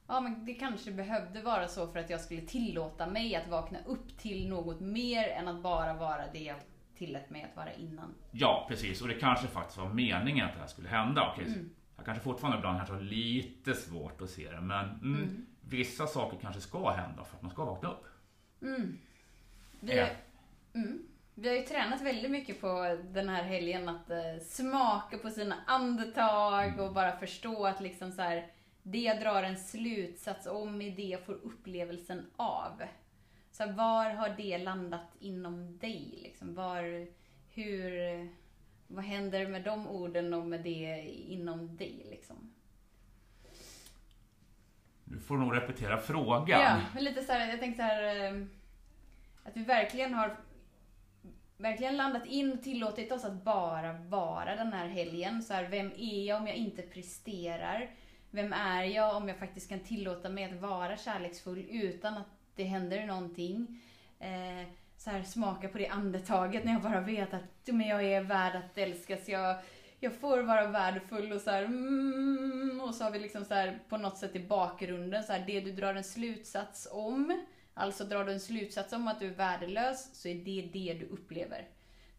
ja, 0.07 0.19
men 0.19 0.45
det 0.45 0.53
kanske 0.53 0.91
behövde 0.91 1.41
vara 1.41 1.67
så 1.67 1.87
för 1.87 1.99
att 1.99 2.09
jag 2.09 2.21
skulle 2.21 2.41
tillåta 2.41 3.07
mig 3.07 3.35
att 3.35 3.47
vakna 3.47 3.77
upp 3.85 4.17
till 4.17 4.49
något 4.49 4.79
mer 4.79 5.27
än 5.27 5.47
att 5.47 5.63
bara 5.63 5.93
vara 5.93 6.27
det 6.33 6.43
jag 6.43 6.57
tillät 6.97 7.29
mig 7.29 7.43
att 7.43 7.55
vara 7.55 7.73
innan. 7.73 8.13
Ja, 8.31 8.65
precis. 8.69 9.01
Och 9.01 9.07
det 9.07 9.13
kanske 9.13 9.47
faktiskt 9.47 9.77
var 9.77 9.89
meningen 9.89 10.45
att 10.45 10.53
det 10.53 10.59
här 10.59 10.67
skulle 10.67 10.89
hända. 10.89 11.31
Okej, 11.33 11.45
mm. 11.45 11.69
Jag 11.95 12.05
kanske 12.05 12.23
fortfarande 12.23 12.57
ibland 12.57 12.77
har 12.77 12.99
lite 12.99 13.73
svårt 13.73 14.21
att 14.21 14.29
se 14.29 14.51
det, 14.51 14.61
men 14.61 14.85
mm, 14.89 15.15
mm. 15.15 15.45
vissa 15.61 16.07
saker 16.07 16.37
kanske 16.41 16.61
ska 16.61 16.89
hända 16.89 17.23
för 17.23 17.35
att 17.35 17.41
man 17.41 17.51
ska 17.51 17.65
vakna 17.65 17.89
upp. 17.89 18.05
Mm. 18.61 18.97
Vi, 19.79 19.99
äh. 19.99 20.07
Vi 21.37 21.49
har 21.49 21.55
ju 21.55 21.61
tränat 21.61 22.01
väldigt 22.01 22.31
mycket 22.31 22.61
på 22.61 22.97
den 23.03 23.29
här 23.29 23.43
helgen 23.43 23.89
att 23.89 24.09
uh, 24.09 24.43
smaka 24.43 25.17
på 25.17 25.29
sina 25.29 25.55
andetag 25.67 26.67
mm. 26.67 26.79
och 26.79 26.93
bara 26.93 27.17
förstå 27.17 27.65
att 27.65 27.81
liksom 27.81 28.11
så 28.11 28.21
här, 28.21 28.47
det 28.87 28.99
jag 28.99 29.19
drar 29.19 29.43
en 29.43 29.57
slutsats 29.57 30.47
om 30.47 30.81
är 30.81 30.91
det 30.91 31.03
jag 31.03 31.21
får 31.21 31.33
upplevelsen 31.33 32.31
av. 32.35 32.81
Så 33.51 33.71
var 33.71 34.09
har 34.09 34.29
det 34.37 34.57
landat 34.57 35.15
inom 35.19 35.77
dig? 35.77 36.19
Liksom? 36.23 36.55
Var, 36.55 37.07
hur, 37.53 38.29
vad 38.87 39.03
händer 39.03 39.47
med 39.47 39.63
de 39.63 39.87
orden 39.87 40.33
och 40.33 40.45
med 40.45 40.63
det 40.63 41.09
inom 41.27 41.77
dig? 41.77 42.05
Liksom? 42.09 42.53
Du 45.03 45.19
får 45.19 45.37
nog 45.37 45.55
repetera 45.55 45.97
frågan. 45.97 46.61
Ja, 46.61 46.81
men 46.93 47.03
lite 47.03 47.23
så 47.23 47.31
här, 47.31 47.49
jag 47.49 47.59
tänkte 47.59 47.77
så 47.77 47.87
här. 47.87 48.25
Eh, 48.25 48.45
att 49.43 49.57
vi 49.57 49.63
verkligen 49.63 50.13
har 50.13 50.37
verkligen 51.57 51.97
landat 51.97 52.25
in 52.25 52.53
och 52.53 52.63
tillåtit 52.63 53.11
oss 53.11 53.25
att 53.25 53.43
bara 53.43 53.93
vara 53.93 54.55
den 54.55 54.73
här 54.73 54.87
helgen. 54.87 55.43
Så 55.43 55.53
här, 55.53 55.63
vem 55.63 55.91
är 55.97 56.27
jag 56.27 56.41
om 56.41 56.47
jag 56.47 56.55
inte 56.55 56.81
presterar? 56.81 57.89
Vem 58.35 58.53
är 58.53 58.83
jag 58.83 59.15
om 59.15 59.27
jag 59.27 59.37
faktiskt 59.37 59.69
kan 59.69 59.79
tillåta 59.79 60.29
mig 60.29 60.43
att 60.43 60.61
vara 60.61 60.97
kärleksfull 60.97 61.65
utan 61.69 62.17
att 62.17 62.27
det 62.55 62.63
händer 62.63 63.05
någonting? 63.05 63.81
Eh, 64.19 64.67
så 64.97 65.09
här, 65.09 65.23
smaka 65.23 65.67
på 65.67 65.77
det 65.77 65.87
andetaget 65.87 66.65
när 66.65 66.73
jag 66.73 66.81
bara 66.81 67.01
vet 67.01 67.33
att 67.33 67.43
men 67.65 67.87
jag 67.87 68.03
är 68.03 68.21
värd 68.21 68.55
att 68.55 68.77
älskas. 68.77 69.29
Jag, 69.29 69.57
jag 69.99 70.13
får 70.13 70.37
vara 70.41 70.67
värdefull 70.67 71.31
och 71.31 71.41
så 71.41 71.51
här, 71.51 71.63
mm, 71.63 72.81
och 72.81 72.95
så 72.95 73.03
har 73.03 73.11
vi 73.11 73.19
liksom 73.19 73.45
så 73.45 73.53
här, 73.53 73.79
på 73.89 73.97
något 73.97 74.17
sätt 74.17 74.35
i 74.35 74.39
bakgrunden 74.39 75.23
så 75.23 75.33
här, 75.33 75.43
det 75.47 75.61
du 75.61 75.71
drar 75.71 75.95
en 75.95 76.03
slutsats 76.03 76.87
om. 76.91 77.45
Alltså 77.73 78.03
drar 78.03 78.25
du 78.25 78.31
en 78.31 78.39
slutsats 78.39 78.93
om 78.93 79.07
att 79.07 79.19
du 79.19 79.27
är 79.27 79.35
värdelös 79.35 80.21
så 80.21 80.27
är 80.27 80.35
det 80.35 80.69
det 80.73 80.93
du 80.93 81.05
upplever. 81.05 81.67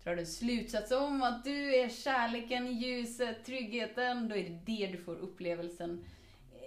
Drar 0.07 0.15
du 0.15 0.21
en 0.21 0.27
slutsats 0.27 0.93
om 0.93 1.23
att 1.23 1.45
du 1.45 1.75
är 1.75 1.89
kärleken, 1.89 2.73
ljuset, 2.73 3.45
tryggheten, 3.45 4.29
då 4.29 4.37
är 4.37 4.45
det 4.45 4.61
det 4.65 4.87
du 4.87 4.99
får 4.99 5.15
upplevelsen. 5.15 6.05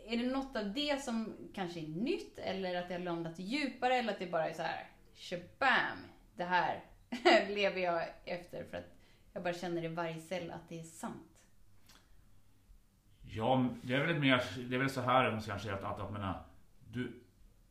Är 0.07 0.17
det 0.17 0.31
något 0.31 0.55
av 0.55 0.73
det 0.73 1.03
som 1.03 1.33
kanske 1.53 1.79
är 1.79 1.87
nytt 1.87 2.37
eller 2.37 2.75
att 2.75 2.87
det 2.87 2.93
har 2.93 3.01
landat 3.01 3.39
djupare 3.39 3.95
eller 3.95 4.13
att 4.13 4.19
det 4.19 4.27
bara 4.27 4.49
är 4.49 4.53
så 4.53 4.61
här, 4.61 4.87
shabam, 5.15 5.97
det 6.35 6.43
här 6.43 6.83
lever 7.49 7.81
jag 7.81 8.03
efter 8.25 8.63
för 8.63 8.77
att 8.77 8.95
jag 9.33 9.43
bara 9.43 9.53
känner 9.53 9.83
i 9.83 9.87
varje 9.87 10.19
cell 10.19 10.51
att 10.51 10.69
det 10.69 10.79
är 10.79 10.83
sant. 10.83 11.41
Ja, 13.21 13.69
det 13.81 13.93
är 13.93 14.05
väl 14.05 14.19
mer, 14.19 14.43
det 14.69 14.75
är 14.75 14.79
väl 14.79 14.89
så 14.89 15.01
här 15.01 15.31
man 15.31 15.41
kanske 15.41 15.73
att, 15.73 15.83
att, 15.83 15.99
att 15.99 16.11
menar, 16.11 16.43
du, 16.87 17.21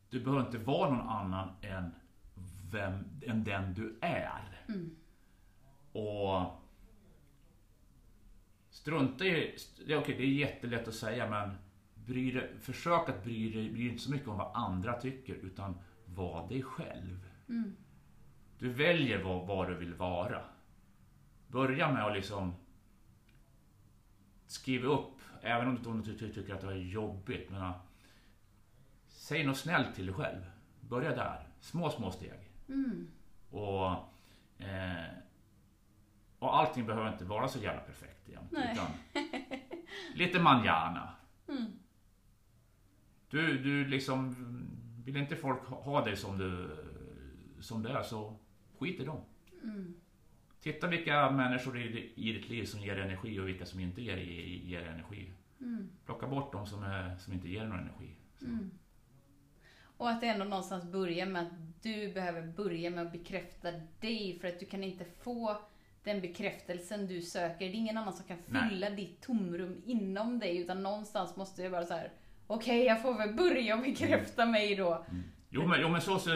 du 0.09 0.19
behöver 0.19 0.45
inte 0.45 0.57
vara 0.57 0.89
någon 0.89 1.09
annan 1.09 1.49
än, 1.61 1.91
vem, 2.71 3.21
än 3.27 3.43
den 3.43 3.73
du 3.73 3.97
är. 4.01 4.63
Mm. 4.67 4.95
Och 5.91 6.45
strunta 8.69 9.25
i, 9.25 9.55
det, 9.87 9.97
okay, 9.97 10.17
det 10.17 10.23
är 10.23 10.27
jättelätt 10.27 10.87
att 10.87 10.95
säga 10.95 11.29
men 11.29 11.55
bry 11.93 12.41
försök 12.61 13.09
att 13.09 13.23
bry 13.23 13.51
dig, 13.51 13.69
bry 13.69 13.83
dig 13.83 13.91
inte 13.91 14.03
så 14.03 14.11
mycket 14.11 14.27
om 14.27 14.37
vad 14.37 14.51
andra 14.55 15.01
tycker 15.01 15.33
utan 15.33 15.77
var 16.05 16.47
dig 16.47 16.63
själv. 16.63 17.29
Mm. 17.49 17.75
Du 18.59 18.69
väljer 18.69 19.23
vad, 19.23 19.47
vad 19.47 19.67
du 19.67 19.75
vill 19.75 19.93
vara. 19.93 20.41
Börja 21.47 21.91
med 21.91 22.05
att 22.05 22.13
liksom 22.13 22.53
skriva 24.47 24.87
upp, 24.87 25.19
även 25.41 25.67
om 25.67 25.79
du, 25.83 25.89
om 25.89 26.01
du 26.01 26.17
tycker 26.17 26.53
att 26.53 26.61
det 26.61 26.67
är 26.67 26.75
jobbigt. 26.75 27.49
Men, 27.49 27.73
säg 29.07 29.45
något 29.45 29.57
snällt 29.57 29.95
till 29.95 30.05
dig 30.05 30.15
själv. 30.15 30.41
Börja 30.81 31.15
där. 31.15 31.47
Små, 31.59 31.89
små 31.89 32.11
steg. 32.11 32.51
Mm. 32.67 33.07
Och, 33.49 33.91
eh, 34.63 35.05
och 36.39 36.57
allting 36.57 36.85
behöver 36.85 37.11
inte 37.11 37.25
vara 37.25 37.47
så 37.47 37.59
jävla 37.59 37.81
perfekt 37.81 38.29
igen. 38.29 38.43
Nej. 38.51 38.73
Utan 38.73 38.87
lite 40.13 40.39
manjana. 40.39 41.15
Mm. 41.47 41.65
Du, 43.29 43.57
du 43.57 43.87
liksom, 43.87 44.35
vill 45.05 45.17
inte 45.17 45.35
folk 45.35 45.65
ha 45.65 46.05
dig 46.05 46.17
som 46.17 46.37
du, 46.37 46.69
som 47.59 47.83
du 47.83 47.89
är 47.89 48.03
så 48.03 48.35
skit 48.79 48.99
i 48.99 49.05
dem. 49.05 49.21
Mm. 49.63 49.93
Titta 50.61 50.87
vilka 50.87 51.31
människor 51.31 51.77
i, 51.77 52.13
i 52.15 52.33
ditt 52.33 52.49
liv 52.49 52.65
som 52.65 52.79
ger 52.79 52.95
dig 52.95 53.03
energi 53.03 53.39
och 53.39 53.47
vilka 53.47 53.65
som 53.65 53.79
inte 53.79 54.01
ger, 54.01 54.17
ger 54.17 54.81
energi. 54.81 55.31
Mm. 55.61 55.89
Plocka 56.05 56.27
bort 56.27 56.51
de 56.51 56.65
som, 56.65 56.83
är, 56.83 57.17
som 57.17 57.33
inte 57.33 57.49
ger 57.49 57.65
någon 57.65 57.79
energi. 57.79 58.15
Mm. 58.41 58.71
Och 59.97 60.09
att 60.09 60.21
det 60.21 60.27
ändå 60.27 60.45
någonstans 60.45 60.91
börjar 60.91 61.25
med 61.25 61.41
att 61.41 61.83
du 61.83 62.13
behöver 62.13 62.47
börja 62.47 62.89
med 62.89 63.05
att 63.05 63.11
bekräfta 63.11 63.71
dig 63.99 64.39
för 64.41 64.47
att 64.47 64.59
du 64.59 64.65
kan 64.65 64.83
inte 64.83 65.05
få 65.05 65.57
den 66.03 66.21
bekräftelsen 66.21 67.07
du 67.07 67.21
söker. 67.21 67.59
Det 67.59 67.71
är 67.71 67.73
ingen 67.73 67.97
annan 67.97 68.13
som 68.13 68.25
kan 68.25 68.37
Nej. 68.45 68.69
fylla 68.69 68.89
ditt 68.89 69.21
tomrum 69.21 69.81
inom 69.85 70.39
dig 70.39 70.57
utan 70.57 70.83
någonstans 70.83 71.35
måste 71.35 71.61
det 71.61 71.69
vara 71.69 71.85
så 71.85 71.93
här. 71.93 72.11
okej 72.47 72.85
jag 72.85 73.01
får 73.01 73.13
väl 73.13 73.35
börja 73.35 73.77
bekräfta 73.77 74.45
mig 74.45 74.75
då. 74.75 75.05
Jo 75.49 75.67
men, 75.67 75.81
jo, 75.81 75.89
men 75.89 76.01
så, 76.01 76.19
så, 76.19 76.29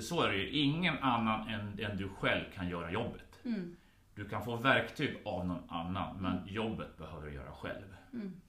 så 0.00 0.22
är 0.22 0.28
det 0.28 0.36
ju. 0.36 0.50
Ingen 0.50 0.98
annan 0.98 1.48
än, 1.48 1.80
än 1.80 1.96
du 1.96 2.08
själv 2.08 2.44
kan 2.54 2.68
göra 2.68 2.90
jobbet. 2.90 3.40
Mm. 3.44 3.76
Du 4.14 4.28
kan 4.28 4.44
få 4.44 4.56
verktyg 4.56 5.16
av 5.24 5.46
någon 5.46 5.70
annan, 5.70 6.22
men 6.22 6.46
jobbet 6.46 6.96
behöver 6.98 7.26
du 7.26 7.34
göra 7.34 7.52
själv. 7.52 7.96
Mm. 8.12 8.40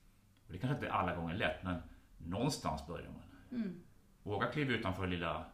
Och 0.48 0.54
det 0.54 0.60
kanske 0.60 0.76
inte 0.76 0.88
är 0.88 0.92
alla 0.92 1.16
gånger 1.16 1.36
lätt, 1.36 1.64
men 1.64 1.82
någonstans 2.18 2.88
börjar 2.88 3.10
man. 3.10 3.62
Mm. 3.62 3.82
Våga 4.24 4.48
kliva 4.48 4.74
utanför 4.74 5.08
lilla, 5.08 5.46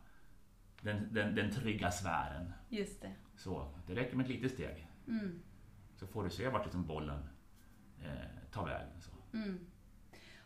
den, 0.81 1.13
den, 1.13 1.35
den 1.35 1.51
trygga 1.51 1.91
sfären. 1.91 2.53
Just 2.69 3.01
det. 3.01 3.13
Så, 3.35 3.73
det 3.87 3.95
räcker 3.95 4.15
med 4.17 4.23
ett 4.23 4.31
litet 4.31 4.51
steg. 4.51 4.86
Mm. 5.07 5.43
Så 5.95 6.07
får 6.07 6.23
du 6.23 6.29
se 6.29 6.49
vart 6.49 6.63
liksom 6.63 6.85
bollen 6.85 7.29
eh, 8.03 8.51
tar 8.51 8.65
vägen. 8.65 9.01
Så. 9.01 9.37
Mm. 9.37 9.67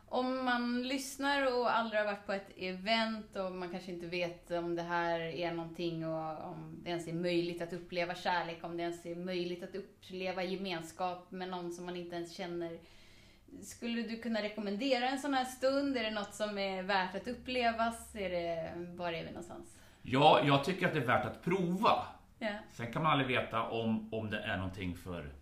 Om 0.06 0.46
man 0.46 0.84
lyssnar 0.84 1.58
och 1.58 1.78
aldrig 1.78 2.00
har 2.00 2.06
varit 2.06 2.26
på 2.26 2.34
ett 2.34 2.52
event 2.58 3.36
och 3.36 3.52
man 3.52 3.72
kanske 3.72 3.92
inte 3.92 4.08
vet 4.08 4.52
om 4.52 4.76
det 4.76 4.82
här 4.82 5.20
är 5.20 5.54
någonting 5.54 6.08
och 6.08 6.46
om 6.46 6.80
det 6.84 6.90
ens 6.90 7.08
är 7.08 7.14
möjligt 7.14 7.62
att 7.62 7.74
uppleva 7.74 8.16
kärlek, 8.16 8.64
om 8.64 8.78
det 8.78 8.84
ens 8.84 9.06
är 9.06 9.16
möjligt 9.16 9.64
att 9.64 9.76
uppleva 9.76 10.44
gemenskap 10.44 11.32
med 11.32 11.50
någon 11.50 11.72
som 11.72 11.86
man 11.86 11.96
inte 11.96 12.16
ens 12.16 12.32
känner. 12.36 12.80
Skulle 13.62 14.02
du 14.02 14.18
kunna 14.18 14.42
rekommendera 14.42 15.10
en 15.10 15.20
sån 15.20 15.34
här 15.34 15.46
stund? 15.46 15.98
Är 15.98 16.04
det 16.04 16.12
något 16.12 16.34
som 16.34 16.58
är 16.58 16.84
värt 16.84 17.16
att 17.16 17.28
upplevas? 17.28 18.16
Är 18.16 18.30
det, 18.30 18.74
var 18.96 19.14
är 19.14 19.24
vi 19.24 19.30
någonstans? 19.30 19.78
Ja, 20.02 20.42
jag 20.46 20.64
tycker 20.64 20.88
att 20.88 20.94
det 20.94 21.00
är 21.00 21.06
värt 21.06 21.26
att 21.26 21.44
prova. 21.44 22.06
Ja, 22.42 22.54
Sen 22.72 22.94
kan 22.94 23.04
man 23.04 23.12
aldrig 23.12 23.28
veta 23.28 23.64
om, 23.70 24.14
om 24.14 24.30
det 24.30 24.40
är 24.40 24.58
någonting 24.58 24.96
för 24.96 25.34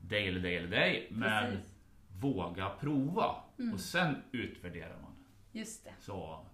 dig 0.00 0.28
eller 0.28 0.40
dig 0.40 0.56
eller 0.56 0.68
dig. 0.68 1.08
Men 1.10 1.50
precis. 1.52 1.74
våga 2.20 2.68
prova. 2.68 3.34
Mm. 3.58 3.74
Och 3.74 3.80
sen 3.80 4.22
utvärderar 4.32 4.96
man. 5.02 5.12
Just 5.52 5.84
det. 5.84 5.92
Så, 6.00 6.46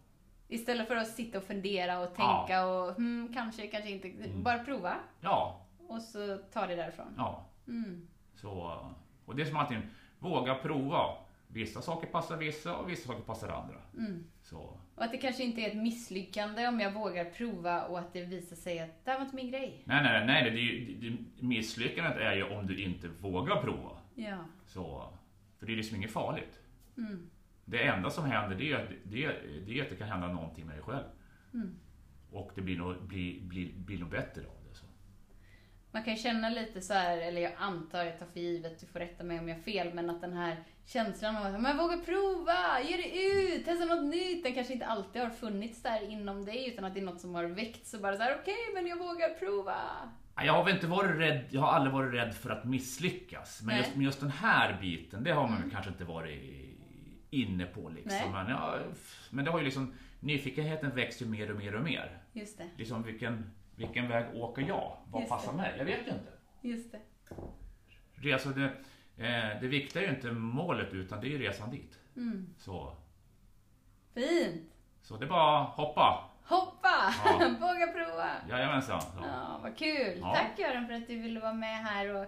Istället 0.49 0.88
för 0.88 0.97
att 0.97 1.09
sitta 1.09 1.38
och 1.38 1.45
fundera 1.45 2.00
och 2.00 2.14
tänka 2.14 2.66
och 2.66 2.95
hmm, 2.95 3.30
kanske, 3.35 3.66
kanske 3.66 3.90
inte. 3.90 4.09
Mm. 4.09 4.42
Bara 4.42 4.59
prova 4.59 4.95
ja, 5.21 5.66
och 5.88 6.02
så 6.02 6.38
ta 6.52 6.66
det 6.66 6.76
därifrån. 6.76 7.14
ja. 7.16 7.45
Mm. 7.68 8.09
Så, 8.35 8.80
och 9.25 9.37
det 9.37 9.42
är 9.42 9.47
som 9.47 9.57
alltid, 9.57 9.78
våga 10.18 10.54
prova. 10.54 11.16
Vissa 11.47 11.83
saker 11.83 12.07
passar 12.07 12.37
vissa 12.37 12.76
och 12.76 12.90
vissa 12.90 13.07
saker 13.07 13.23
passar 13.23 13.49
andra. 13.49 13.80
Mm. 13.97 14.25
Så, 14.42 14.80
Och 14.99 15.05
att 15.05 15.12
det 15.12 15.19
kanske 15.19 15.45
inte 15.45 15.61
är 15.61 15.69
ett 15.69 15.76
misslyckande 15.76 16.67
om 16.69 16.81
jag 16.81 16.93
vågar 16.93 17.25
prova 17.25 17.85
och 17.87 17.99
att 17.99 18.12
det 18.12 18.25
visar 18.25 18.57
sig 18.57 18.78
att 18.81 19.05
det 19.05 19.11
här 19.11 19.19
var 19.19 19.25
inte 19.25 19.37
min 19.37 19.50
grej. 19.50 19.83
nej, 19.85 20.02
nej, 20.02 20.26
nej, 20.26 20.50
det, 20.50 20.59
är 20.59 20.62
ju- 20.62 20.95
det, 20.95 21.11
det, 21.11 21.47
misslyckandet 21.47 22.17
är 22.17 22.35
ju 22.37 22.43
om 22.43 22.67
du 22.67 22.83
inte 22.83 23.09
vågar 23.09 23.62
prova. 23.62 23.90
Ja. 24.14 24.38
Så, 24.67 25.12
för 25.59 25.67
det 25.67 25.73
är 25.73 25.76
liksom 25.76 25.97
inget 25.97 26.11
farligt. 26.12 26.61
Mm. 26.97 27.31
Det 27.64 27.83
enda 27.87 28.11
som 28.11 28.25
händer 28.25 28.57
det 28.57 28.73
är, 28.73 28.76
att- 28.76 28.88
det, 29.05 29.26
det 29.67 29.78
är 29.78 29.83
att 29.83 29.90
det 29.90 29.97
kan 29.97 30.09
hända 30.09 30.26
någonting 30.33 30.67
med 30.67 30.75
dig 30.76 30.83
själv. 30.83 31.05
Mm. 31.55 31.75
Och 32.33 32.52
det 32.55 32.61
blir 32.61 32.76
nog, 32.78 33.02
blir, 33.02 33.40
blir, 33.40 33.73
blir 33.73 33.99
nog 33.99 34.11
bättre 34.11 34.40
av 34.40 34.57
det. 34.69 34.75
Så. 34.75 34.85
Man 35.93 36.05
kan 36.05 36.14
ju 36.14 36.19
känna 36.23 36.49
lite 36.49 36.81
så 36.81 36.93
här, 36.95 37.19
eller 37.19 37.40
jag 37.40 37.52
antar, 37.59 38.05
jag 38.05 38.19
tar 38.19 38.26
för 38.26 38.40
givet, 38.40 38.81
du 38.81 38.87
får 38.87 38.99
rätta 38.99 39.25
mig 39.25 39.38
om 39.38 39.49
jag 39.49 39.57
har 39.57 39.62
fel, 39.62 39.95
men 39.95 40.11
att 40.11 40.21
den 40.21 40.33
här 40.33 40.57
känslan 40.92 41.37
av 41.37 41.47
att 41.54 41.61
men 41.61 41.76
våga 41.76 41.97
prova, 41.99 42.80
ge 42.83 42.97
det 42.97 43.18
ut, 43.23 43.64
testa 43.64 43.85
något 43.85 44.04
nytt, 44.04 44.45
den 44.45 44.54
kanske 44.54 44.73
inte 44.73 44.87
alltid 44.87 45.23
har 45.23 45.30
funnits 45.30 45.83
där 45.83 46.11
inom 46.11 46.45
dig, 46.45 46.68
utan 46.68 46.85
att 46.85 46.95
det 46.95 47.00
är 47.00 47.04
något 47.04 47.21
som 47.21 47.35
har 47.35 47.45
väckts 47.45 47.95
och 47.95 48.00
bara 48.00 48.16
så 48.16 48.23
här, 48.23 48.37
okej, 48.42 48.57
men 48.75 48.87
jag 48.87 48.97
vågar 48.99 49.28
prova. 49.38 49.76
Jag 50.45 50.52
har 50.52 50.64
väl 50.64 50.75
inte 50.75 50.87
varit 50.87 51.16
rädd, 51.18 51.45
jag 51.50 51.61
har 51.61 51.68
aldrig 51.68 51.92
varit 51.95 52.14
rädd 52.14 52.35
för 52.35 52.50
att 52.50 52.64
misslyckas. 52.64 53.62
Men 53.62 53.76
just, 53.76 53.95
men 53.95 54.04
just 54.04 54.21
den 54.21 54.30
här 54.30 54.78
biten, 54.80 55.25
det 55.25 55.33
har 55.33 55.49
man 55.49 55.57
Mm. 55.59 55.71
kanske 55.71 55.90
inte 55.90 56.04
varit 56.04 56.40
inne 57.30 57.64
på 57.66 57.88
liksom. 57.88 58.33
Men, 58.33 58.49
ja, 58.49 58.78
men 59.30 59.45
det 59.45 59.50
har 59.50 59.59
ju 59.59 59.64
liksom, 59.64 59.95
nyfikenheten 60.21 60.90
växer 60.95 61.25
ju 61.25 61.30
mer 61.30 61.50
och 61.50 61.57
mer 61.59 61.75
och 61.75 61.85
mer. 61.85 62.18
Just 62.33 62.59
det, 62.59 62.68
Liksom 62.76 63.02
vilken, 63.02 63.50
vilken 63.76 64.09
väg 64.09 64.35
åker 64.35 64.62
jag? 64.62 64.97
Vad 65.11 65.21
Just 65.23 65.30
passar 65.33 65.52
det. 65.52 65.57
mig? 65.59 65.75
Jag 65.78 65.85
vet 65.85 66.07
ju 66.07 66.11
inte. 66.11 66.33
just 66.62 66.92
det. 66.92 67.00
Resa, 68.14 68.49
det, 68.49 68.71
eh, 69.18 69.60
det 69.60 69.68
viktiga 69.68 70.02
är 70.02 70.06
ju 70.06 70.14
inte 70.14 70.32
målet 70.32 70.92
utan 70.92 71.20
det 71.20 71.26
är 71.26 71.30
ju 71.30 71.38
resan 71.38 71.70
dit. 71.70 71.98
Mm. 72.16 72.54
Så, 72.58 72.96
Fint! 74.14 74.72
så 75.02 75.16
det 75.16 75.25
är 75.25 75.28
bara 75.28 75.62
hoppa. 75.62 76.30
Hoppa! 76.44 77.14
Ja. 77.25 77.38
våga 77.60 77.87
prova! 77.87 78.30
Jajamensan. 78.48 79.00
Så. 79.00 79.18
Ja, 79.22 79.60
vad 79.62 79.76
kul! 79.76 80.18
Ja. 80.20 80.34
Tack 80.34 80.58
Göran 80.58 80.87
för 80.87 80.94
att 80.94 81.06
du 81.06 81.18
ville 81.18 81.40
vara 81.40 81.52
med 81.52 81.84
här 81.84 82.14
och 82.14 82.26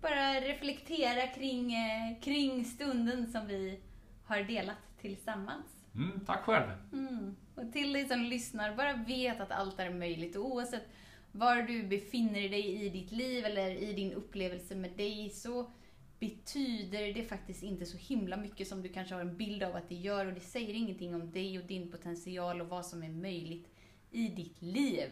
bara 0.00 0.40
reflektera 0.40 1.26
kring, 1.26 1.74
eh, 1.74 2.20
kring 2.22 2.64
stunden 2.64 3.26
som 3.26 3.46
vi 3.46 3.80
har 4.24 4.42
delat 4.42 4.98
tillsammans. 5.00 5.66
Mm, 5.94 6.20
tack 6.26 6.40
själv. 6.44 6.70
Mm. 6.92 7.36
Och 7.54 7.72
till 7.72 7.92
dig 7.92 8.08
som 8.08 8.20
lyssnar, 8.20 8.74
bara 8.74 8.92
vet 8.92 9.40
att 9.40 9.50
allt 9.50 9.80
är 9.80 9.90
möjligt. 9.90 10.36
Och 10.36 10.46
oavsett 10.46 10.88
var 11.32 11.56
du 11.56 11.82
befinner 11.82 12.48
dig 12.48 12.84
i 12.84 12.88
ditt 12.88 13.12
liv 13.12 13.44
eller 13.44 13.70
i 13.70 13.92
din 13.92 14.12
upplevelse 14.12 14.74
med 14.74 14.90
dig 14.90 15.30
så 15.30 15.70
betyder 16.18 17.14
det 17.14 17.22
faktiskt 17.22 17.62
inte 17.62 17.86
så 17.86 17.96
himla 17.96 18.36
mycket 18.36 18.68
som 18.68 18.82
du 18.82 18.88
kanske 18.88 19.14
har 19.14 19.20
en 19.20 19.36
bild 19.36 19.62
av 19.62 19.76
att 19.76 19.88
det 19.88 19.94
gör. 19.94 20.26
Och 20.26 20.32
det 20.32 20.40
säger 20.40 20.74
ingenting 20.74 21.14
om 21.14 21.30
dig 21.30 21.58
och 21.58 21.64
din 21.64 21.90
potential 21.90 22.60
och 22.60 22.68
vad 22.68 22.86
som 22.86 23.02
är 23.02 23.08
möjligt 23.08 23.68
i 24.10 24.28
ditt 24.28 24.62
liv. 24.62 25.08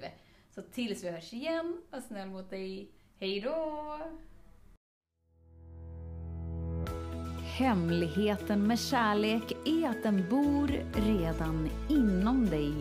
Så 0.50 0.62
tills 0.62 1.04
vi 1.04 1.10
hörs 1.10 1.32
igen, 1.32 1.82
var 1.90 2.00
snäll 2.00 2.28
mot 2.28 2.50
dig. 2.50 2.88
Hej 3.18 3.40
då! 3.40 3.98
Hemligheten 7.58 8.66
med 8.66 8.78
kärlek 8.78 9.52
är 9.66 9.88
att 9.88 10.02
den 10.02 10.28
bor 10.30 10.68
redan 10.92 11.70
inom 11.88 12.46
dig. 12.46 12.72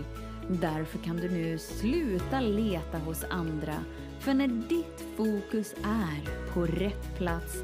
Därför 0.50 1.00
kan 1.00 1.18
du 1.18 1.30
nu 1.30 1.58
sluta 1.58 2.40
leta 2.40 2.98
hos 2.98 3.24
andra. 3.24 3.76
För 4.20 4.34
när 4.34 4.48
ditt 4.48 5.06
fokus 5.18 5.74
är 5.84 6.52
på 6.54 6.66
rätt 6.66 7.18
plats 7.18 7.64